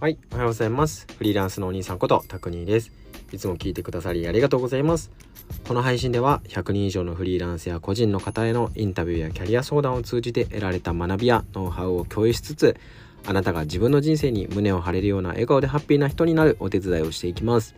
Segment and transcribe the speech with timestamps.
[0.00, 1.08] はい、おはようございます。
[1.16, 2.92] フリーランスのお兄さんことタクニーです。
[3.32, 5.10] いつも聞いてくださりありがとうございます。
[5.66, 12.76] この配信では100人以上のフリーランスや個人の方へのインタビューやキャリア相談を通じて得られた学びやノウハウを共有しつつ、
[13.26, 17.74] あなたが自分の人生に胸を張れるような笑顔でハッピーな人になるお手伝いをしていきます。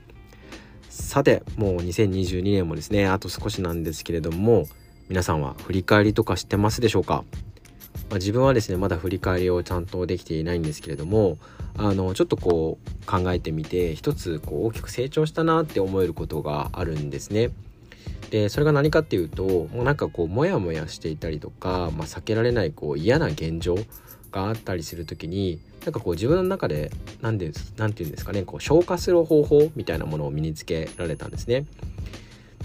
[0.90, 4.66] さて、もう2022年もですね、あと少しなんですけれども、
[5.08, 7.24] 皆さんは振り返りとかしてますでしょうか？
[8.10, 11.38] まあ、自分はですねまだ振り返りをちゃんとできていないんですけれども
[11.78, 17.50] あのちょっとこう考えてみて一つこう大きく成長したなって思えることがあるんですね。
[18.30, 23.76] でそれが何かっていうともうなんかこうモヤモヤしていたりとか、まあ、避けられないこう嫌な現状
[24.30, 26.90] があったりする時になんかこう自分の中で
[27.22, 31.66] 何て言うんですかねこう消化する方法みたいなものを身につけられたんですね。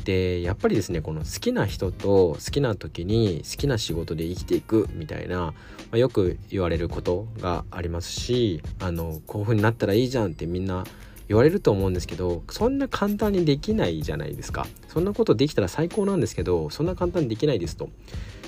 [0.05, 5.53] でやっぱりですねこの好きな人と好きな時に好きな仕事で生きていくみたいな、ま
[5.93, 10.85] あ、よく言われることがありますしあのこういう風になったらいいじゃんってみんな
[11.27, 14.67] 言われると思うんですけどそんな簡単にできないじゃないですか。
[14.87, 17.89] そんなことできたら最高なんですけどそんな簡単にできないですと。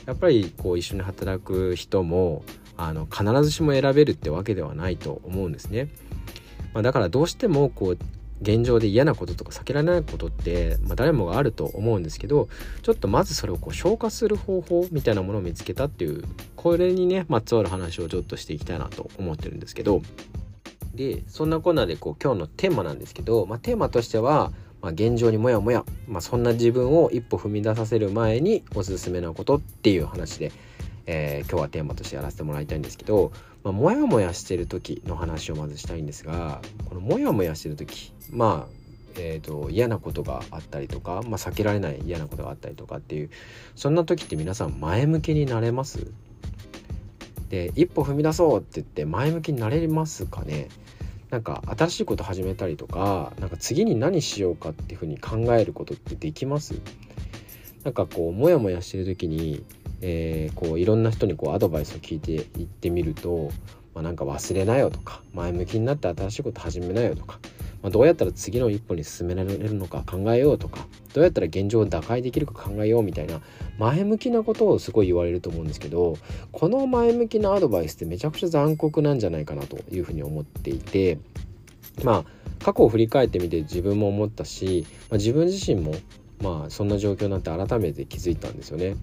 [0.06, 2.44] やっぱりこう一緒に働く人も
[2.78, 5.90] あの必ずしも選べるってわけではないと思うんですね、
[6.74, 7.98] まあ、だからどうしてもこう
[8.42, 12.50] 現状で嫌なこととか避けられないことって、まあ、誰もがあると思うんですけど
[12.84, 16.24] ちょっとまずそれをこう消化する方法みたいなものを見つけたっていう
[16.56, 20.02] これにねまつわる話をちょっとしていきたいなと思ってるんですけど
[20.94, 24.52] でそんなこんなでこう今日のテーマなんですけど、まあ、テーマとしては、
[24.82, 30.52] まあ、現状にもやもや、まあ、そんな自分を一歩踏み出させる前におすすめなことっていう話で
[31.08, 33.32] えー、今日はテーマとしてやらせてもらいたいんですけど、
[33.68, 38.74] まあ、もやもやしてる時の話をまずしたいんですがこのモヤモヤしてる時まあ
[39.20, 43.30] えーと、嫌なことがあったりとか、まあ、避けられない嫌なことがあったりとかっていう
[43.76, 46.12] そんな時って皆さん前向きになれます？
[47.50, 50.70] で一歩踏み出そうって言って前向きになれますかね？
[51.30, 56.76] なんか新しいこと始めたりとかなんか次に何しようかっていうふうに考えることってできます？
[57.84, 59.66] なんかこうモヤモヤしてる時に
[60.02, 63.52] えー、こういろんな人にこうアドバイスを聞いていってみると、
[63.94, 67.40] まあ、なんか忘れなよとか前向きになって新しいこと始めなよとか、
[67.82, 73.42] まあ、どうやったら次の一歩に進められるのか考えようとかどうやったら現状を打開できるか考えようみたいな
[73.80, 76.18] 前向きなことをすごい言われると思うんですけど
[76.52, 81.18] この前向きなアドバイスってめちゃくちゃ残酷なんじゃないかなというふうに思っていて
[82.04, 85.96] まあ過去を振り返ってみて自分も思ったし、まあ、自分自身も
[86.42, 88.96] まあそんな状況になって改めて気づいたんですよね。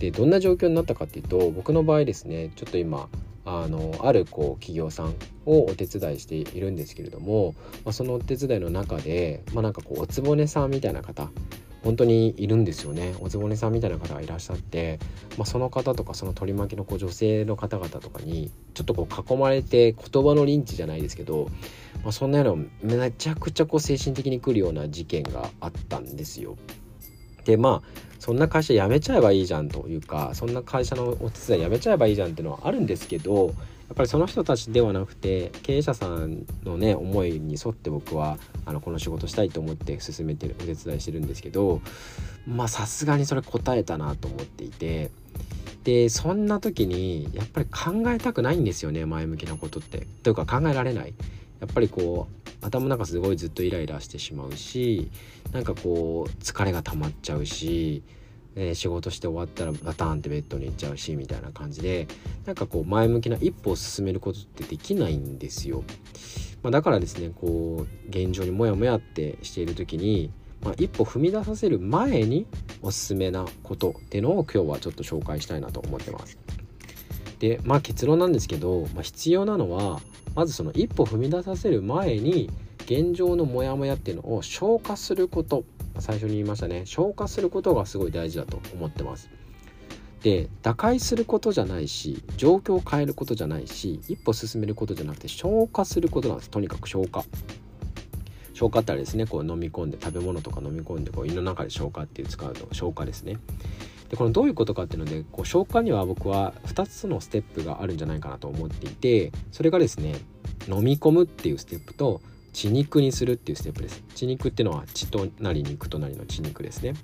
[0.00, 3.08] でどんな状況になったかっていうと僕の場合ですねちょっと今
[3.44, 11.30] あのあるこう企業さんをお手伝いしているんですけれども、まあ、そのお手伝いの中で、まあ、なんかこうおつぼねさんみたいな方
[11.82, 14.98] 本当にいるんですよねおつぼねさんみたいな方がいらっしゃって、
[15.36, 21.48] まあ、その方とかその取り巻きのこう女性の方々とかにちょっとこう囲まれて言葉のリンチじゃないですけど、
[22.02, 26.56] まあ、そんなようなめちゃくちゃこう精神的に来るような事件があったんですよ。
[27.44, 33.52] でまあそんな会社辞めちゃえばいいじゃんというかそんな会社のお手伝い辞めちゃえばいいじゃんっていうのはあるんですけどや
[33.94, 41.80] っぱりその人たちではなくて経営者さんのね思いに沿って僕はあのこの仕事したいと思って進めてるお手伝いしてるんですけど
[42.46, 45.10] まあさすがにそれ答えたなと思っていて
[45.84, 50.06] でそんな時にやっぱり考えたくないんですよね前向きなことって。
[50.22, 51.14] というか考えられない。
[51.60, 55.10] やっぱりこう頭の中すごいずっとイライラしてしまうし
[55.52, 58.02] なんかこう疲れが溜まっちゃうし、
[58.54, 62.06] えー、仕事して終わったらバタンってベッドに行っちゃうしみたいな感じで
[62.46, 65.84] なんかこう前向きな一歩を進めることってできないんですよ。
[66.62, 70.30] まあ、だからですねこう現状にモヤモヤってしている時に、
[70.62, 72.46] まあ、一歩踏み出させる前に
[72.82, 76.38] おすすめなことっていうのを今日はちょっと紹介したいなと思ってます。
[77.40, 80.00] でまあ結論なんですけど、まあ、必要なのは
[80.36, 82.48] まずその一歩踏み出させる前に
[82.84, 85.64] 現状のモヤモヤっていうのを消化すること。
[85.98, 86.86] 最初に言いましたね。
[86.86, 89.28] 消化することがすごい大事だと思ってます。
[90.22, 96.50] で打開することじゃないし状況を変えることじゃないし一歩進めることじゃなくて消化することなんです。
[96.50, 97.24] とにかく消化。
[98.52, 99.26] 消化ってあれですね。
[99.26, 103.38] こう飲み込んで食べ物とか飲み込んでこう胃の中で消化っていう使うと消化ですね。
[104.10, 110.16] でこのどういうことかっていうのでこう消化には僕は2つのステップがあるんじゃないかなと思っていてそれがですね
[110.68, 112.20] 飲み込むっていうステップと
[112.52, 114.02] 血肉にするっていうステップです。
[114.16, 116.94] 血肉っていうのは血となり肉となりの血肉ですね。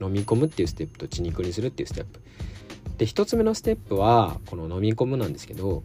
[0.00, 2.20] 飲み込むっていうステップと血肉にするっていうステップ。
[2.96, 5.82] で1つ目のステップはこの飲み込むなんですけど、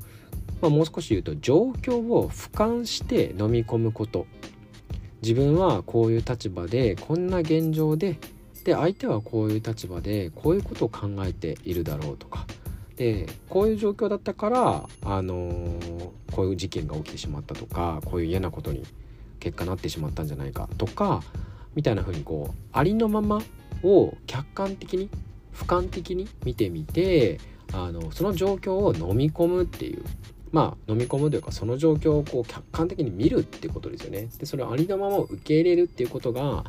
[0.61, 4.25] まあ、もう少し言うと状況を俯瞰して飲み込むこと。
[5.21, 8.17] 自分はこういう立場でこんな現状で
[8.63, 12.45] で相手はこういう立場でこういうことを考えているだろうとか
[12.95, 18.83] でこういう状況だったから、あのー、こういう事件が起きてしまったとかこういう嫌なことに
[19.39, 21.23] 結果なってしまったんじゃないかとか
[21.73, 23.41] みたいな風にこうありのまま
[23.83, 25.09] を客観的に
[25.53, 27.39] 俯瞰的に見てみて
[27.73, 30.03] あのその状況を飲み込むっていう
[30.51, 34.27] まあ飲み込むというかその状況をこう客観的に見るっていうことですよね。
[34.37, 36.65] でそれをありのままを受け入れるっていうことが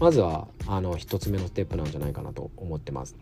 [0.00, 3.16] まずはあの一つ目のステップなんじゃないかなと思ってます。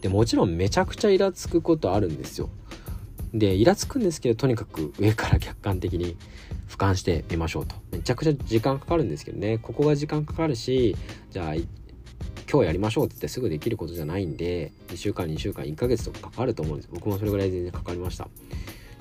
[0.00, 2.50] でもちろんめちゃくちゃイラつくことあるんですよ。
[3.34, 6.16] でイラつくんですけどとにかく上から客観的に
[6.68, 10.96] 俯瞰してみましょうとめちゃくちゃ時間かかるんですけどねここが時間かかるし
[11.30, 18.28] じゃあ今日やりましょうって言ってすぐできることじゃないんで1週間2週間1ヶ月とかかかると思うんです僕もそれぐらい全然かかりました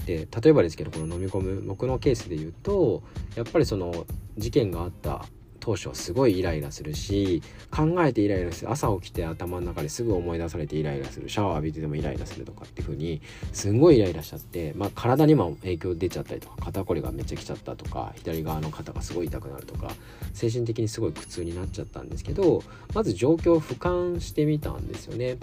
[0.06, 3.04] で例えばですけどこの飲み込む僕のケースで言うと
[3.36, 4.06] やっぱりその
[4.38, 5.26] 事件があった
[5.62, 13.22] 当初はすごいイライラするし考えてイライラする朝起きて頭の中ですぐ思い出されてイライラするシャワー浴びてでもイライラするとかっていう風に
[13.54, 19.92] すんごいイライラしちゃって、まあ、体にも影響出ちゃったりとか肩こりがめっちゃきちゃったとか左側の肩がすごい痛くなるとか
[20.34, 22.64] 精神的にすごい苦痛になっちゃったんですけど
[22.94, 25.38] まず状況を俯瞰してみたんですよね。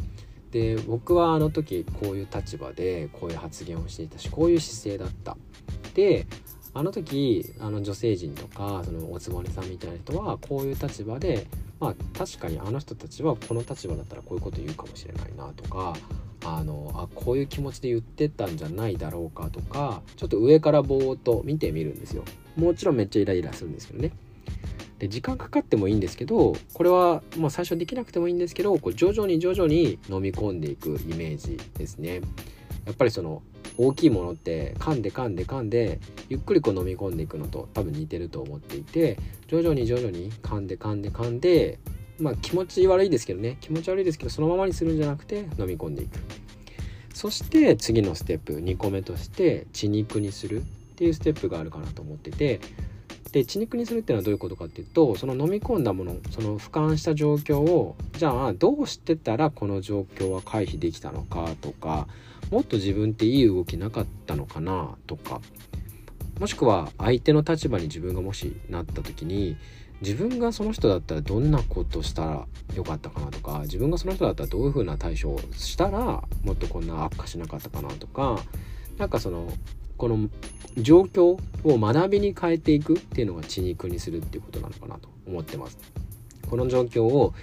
[0.50, 5.36] で僕はあの時こういう立場でこういう発言をしていたしこういう姿勢だった。
[5.94, 6.26] で
[6.78, 11.48] あの時あの女性陣とかそのおつぼねさんみたいな人はこういう立場で
[11.80, 15.96] まあ確かにあの人たちはこの立場だったらこういうこと言うかもしれないなとか
[16.44, 22.22] あのあこういう気持ちで言ってたんじゃないだろうかとかちょっと上からぼーっと見てみるんですよ。
[22.54, 24.12] もちろんめっちゃイライラするんですけどね。
[25.00, 32.20] で時間かかってもいいんですけどこれはもう最初できなくてもいいんですけどこう徐々に徐々に飲み込んでいくイメージですね。
[32.88, 33.42] やっぱりその
[33.76, 41.78] 大きいものって噛んで噛んで噛んでゆっくりこう飲み込んでいくのと多分似てると思っていて徐々に徐々に噛んで噛んで噛んで
[42.18, 46.18] まあ気持ち悪いですけどね気持ち悪いですけどそのままにするんじゃなくて飲み込んでいく。
[47.14, 50.62] そして次のステップ2個目として血肉にする。
[50.98, 52.58] っていうステップがあるかなと思ってて
[53.30, 62.08] で血肉にするっていうのはどういうことかっていうとその飲み込んだものその俯瞰した状況をじゃあどうしてたらこの状況は回避できたのかとか
[62.50, 65.40] もっと自分っていい動きなかったのかなとか
[66.40, 69.56] もしくは相手の立場に自分がもしなった時に
[70.00, 78.38] 自分がその人だったらどんなことしたらよかったかなとか自分がその人だったらどういう風な対処をしたらもっとこんな悪化しなかったかなとか
[78.96, 79.52] なんかその
[79.96, 80.28] この
[80.76, 85.76] 状況を学びに変えていくっていうのが血肉にするっていうことなのかなと思ってます。
[86.48, 87.34] この状況を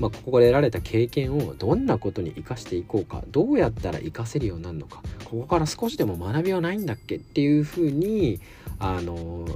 [0.00, 8.40] まあ、ここで得られた経験をどんなことに生かしていこうかどうやったら生かせるようになるのかここから少しでも学びはないんだっけっていうふうに
[8.78, 9.46] あの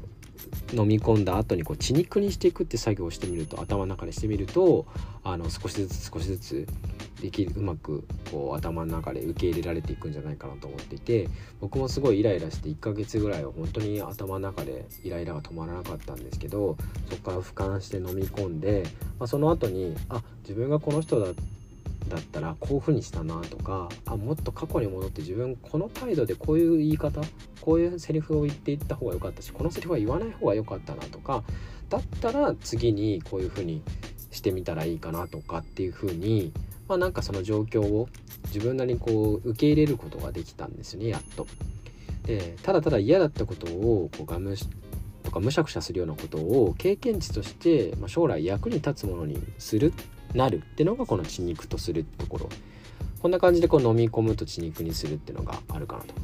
[0.72, 4.86] 飲み込んだ後にこう血肉にしていくって作業をしてみると頭の中でしてみると
[5.22, 6.66] あの少しずつ少しずつ
[7.20, 11.28] できるうまくこう頭の中で受け入れられていくんじゃないかなと思っていて
[11.60, 16.76] 僕もすごいイライラして1ヶ月ぐらいは本当に頭の中でイライラが止まらなかったんですけど
[17.08, 18.84] そこから俯瞰して飲み込んで、
[19.18, 21.42] まあ、その後にあ自分がこの人だって
[22.14, 27.20] だったらこういう風にしたなとかあもっと過去に戻って自分この態度でこういう言い方
[27.60, 31.42] こういうセリフを言っていった方が良かったしこのセリフは言わない方が良かったなとか
[31.88, 33.82] だったら次にこういう風に
[34.30, 36.52] してみたらいいかなとかっていう風に
[36.88, 38.08] まあなんかその状況を
[38.46, 41.46] 自分なりにこう受け入れることができたんですねやっと。
[42.26, 44.54] でただただ嫌だったことをこうガム
[45.22, 49.92] とかむしゃくしゃするようなことを経験値として、まあ、将来役に立つものにするっ
[50.34, 52.48] なるってのがこの血肉とするところ。
[53.22, 56.14] こんな感じでこう飲み込むと血肉にするってのがあるかなと。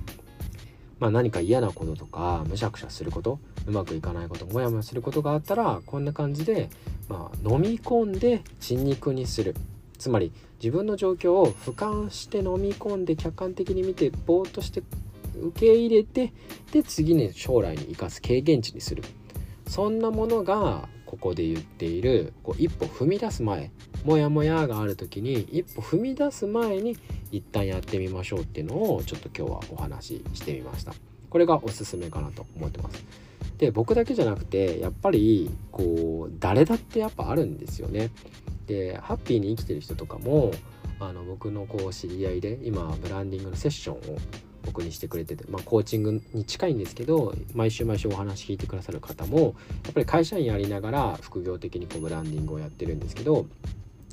[0.99, 6.69] まあ、何か嫌なこととかむしゃくしゃすることうまくいかないことモヤモヤすることがあったらこんな感じで、
[7.09, 9.55] まあ、飲み込んで血肉にする。
[9.97, 14.83] つまり自分の状況を俯瞰して飲み込んで客観的に見てぼーっとして
[15.41, 16.33] 受け入れて
[16.73, 19.03] で次に将来に生かす経験値にする。
[19.71, 23.71] そんなものがここで言っているこう一歩踏み出す前
[24.05, 26.97] モヤモヤがある時に一歩踏み出す前に
[27.31, 30.93] 一旦やってみましょうっていうのをちょっと今日はお話ししてみました。
[31.31, 33.05] これがおすすめかなと思ってます。
[33.59, 38.11] で僕だけじゃなくてやっぱりこう誰だってやっぱあるんですよね。
[38.67, 40.51] でハッピーに生きてる人とかも
[40.99, 44.19] あの僕のこう知り合いで今ブランディングのセッションを
[44.65, 53.47] 僕にしてくれてて、まあ、コーチングに近いんですけど毎週毎週お話聞いてくださる方もやっぱり会社員やりながら副業的にこうブランディングをやってるんですけど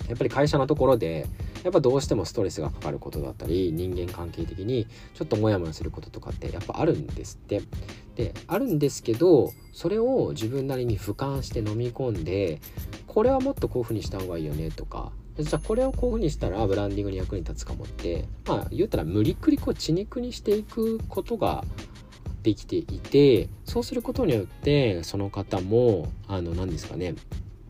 [0.07, 1.27] やっぱり会社のところで
[1.63, 7.61] やっぱどうしてもストレスがかかることだったり人間関係的にちょっとモヤモヤすることとかってやっぱあるんですって。
[8.15, 12.59] であるんですけどそれを自分なりに俯瞰して飲み込んで
[13.05, 21.63] これはもっとこういう風にした方がいいよねとかじゃあこれをこういう風にしたらブランディングに役に立つかもってまあ言ったら無理くりこう血肉にしていくことが
[22.43, 27.15] できていてそうすることによってその方もあの何ですかね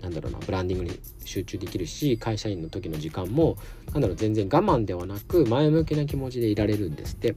[0.01, 3.57] なんだろうなブランディングに集中できるし会社員の時の時間も
[3.91, 7.35] なんだろう全然我慢ではなく前向きな気持ちでいられるんですって。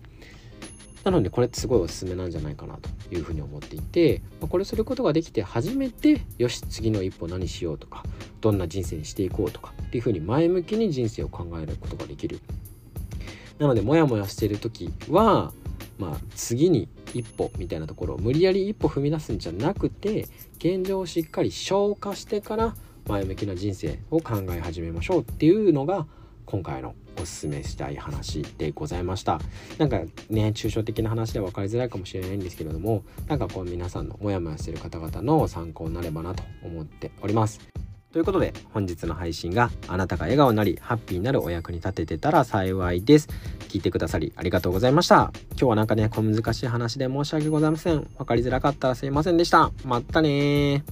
[1.04, 8.02] なのでこれすごいおすすめなんじゃないかなというふうに思っていてこれすることができて初めてよし次の一歩何しようとか
[8.40, 12.40] どんな人生にしていこうとかっていうふうに前向きに人生を考えることができる。
[13.58, 15.52] なのでモヤモヤしている時は
[15.98, 20.26] まあ次に一歩みたいなところを無理やり一歩踏み出すんじゃなくて
[20.58, 22.74] 現状をしっかり消化してから
[23.06, 26.06] 前向きな人生を考え始めましょうっていうのが
[26.46, 29.40] 今回のおすすめしたい話でございました。
[29.78, 29.98] なんか
[30.28, 37.60] ね抽象的な話で分かりづらいかもしれないんですけれどもなんかこう皆さんのモヤモヤしてる方々の参考になればなと思っております。
[38.12, 43.28] ということで本日の配信があなたが笑顔になりハッピーになるお役に立ててたら幸いです。
[43.68, 45.32] 聞いてくださりありがとうございました。
[45.50, 48.00] 今日はなんかね小難しい話で申し訳ございません。
[48.18, 49.70] 分かりづらかったらすいませんでした。
[49.84, 50.82] またね